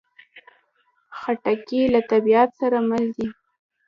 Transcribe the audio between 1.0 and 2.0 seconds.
خټکی له